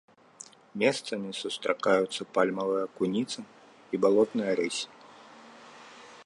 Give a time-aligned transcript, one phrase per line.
[0.83, 3.39] Месцамі сустракаюцца пальмавая куніца
[3.95, 4.83] і балотная рысь.